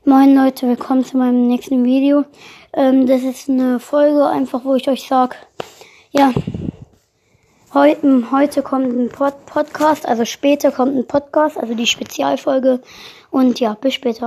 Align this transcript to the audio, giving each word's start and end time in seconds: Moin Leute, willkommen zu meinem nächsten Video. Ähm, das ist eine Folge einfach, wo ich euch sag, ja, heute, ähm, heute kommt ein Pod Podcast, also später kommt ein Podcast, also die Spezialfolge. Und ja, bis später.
Moin 0.00 0.34
Leute, 0.34 0.66
willkommen 0.66 1.04
zu 1.04 1.16
meinem 1.16 1.46
nächsten 1.46 1.84
Video. 1.84 2.24
Ähm, 2.72 3.06
das 3.06 3.22
ist 3.22 3.48
eine 3.48 3.78
Folge 3.78 4.26
einfach, 4.26 4.64
wo 4.64 4.74
ich 4.74 4.88
euch 4.88 5.06
sag, 5.06 5.36
ja, 6.10 6.32
heute, 7.72 8.04
ähm, 8.04 8.32
heute 8.32 8.62
kommt 8.62 8.88
ein 8.88 9.10
Pod 9.10 9.46
Podcast, 9.46 10.04
also 10.08 10.24
später 10.24 10.72
kommt 10.72 10.96
ein 10.96 11.06
Podcast, 11.06 11.56
also 11.56 11.74
die 11.74 11.86
Spezialfolge. 11.86 12.80
Und 13.30 13.60
ja, 13.60 13.74
bis 13.74 13.94
später. 13.94 14.20